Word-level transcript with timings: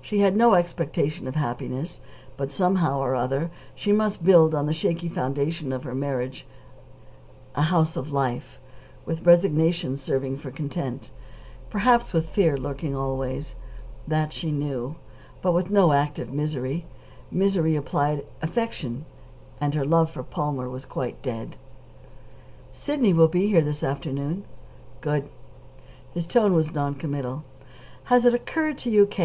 She 0.00 0.20
had 0.20 0.34
no 0.34 0.54
expectation 0.54 1.28
of 1.28 1.34
happiness, 1.34 2.00
but, 2.38 2.50
somehow 2.50 3.00
or 3.00 3.14
other, 3.14 3.50
she 3.74 3.92
must 3.92 4.24
build 4.24 4.54
on 4.54 4.64
the 4.64 4.72
shaky 4.72 5.10
foundation 5.10 5.74
of 5.74 5.84
her 5.84 5.94
marriage 5.94 6.46
a 7.54 7.60
house 7.64 7.94
of 7.94 8.10
life, 8.10 8.58
with 9.04 9.26
resignation 9.26 9.98
serving 9.98 10.38
for 10.38 10.50
content, 10.50 11.10
perhaps 11.68 12.14
with 12.14 12.30
fear 12.30 12.56
lurking 12.56 12.96
always. 12.96 13.56
That 14.08 14.32
she 14.32 14.50
knew. 14.50 14.96
But 15.42 15.52
with 15.52 15.70
no 15.70 15.92
active 15.92 16.32
misery. 16.32 16.86
Misery 17.30 17.76
implied 17.76 18.24
affection, 18.40 19.04
and 19.60 19.74
her 19.74 19.84
love 19.84 20.10
for 20.10 20.22
Palmer 20.22 20.66
was 20.70 20.86
quite 20.86 21.20
dead. 21.20 21.56
"Sidney 22.72 23.12
will 23.12 23.28
be 23.28 23.48
here 23.48 23.60
this 23.60 23.82
afternoon." 23.82 24.44
"Good." 25.02 25.28
His 26.14 26.26
tone 26.26 26.54
was 26.54 26.72
non 26.72 26.94
committal. 26.94 27.44
"Has 28.04 28.24
it 28.24 28.32
occurred 28.32 28.78
to 28.78 28.90
you, 28.90 29.04
K. 29.04 29.22